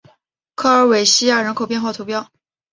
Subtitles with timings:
[0.55, 2.21] 科尔韦西亚人口变化图示